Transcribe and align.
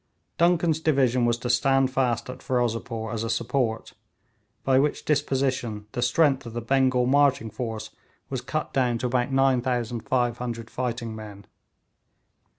Duncan's 0.39 0.79
division 0.79 1.27
was 1.27 1.37
to 1.37 1.49
stand 1.51 1.91
fast 1.91 2.27
at 2.27 2.41
Ferozepore 2.41 3.13
as 3.13 3.23
a 3.23 3.29
support, 3.29 3.93
by 4.63 4.79
which 4.79 5.05
disposition 5.05 5.85
the 5.91 6.01
strength 6.01 6.47
of 6.47 6.53
the 6.53 6.59
Bengal 6.61 7.05
marching 7.05 7.51
force 7.51 7.91
was 8.27 8.41
cut 8.41 8.73
down 8.73 8.97
to 8.97 9.05
about 9.05 9.31
9500 9.31 10.71
fighting 10.71 11.15
men. 11.15 11.45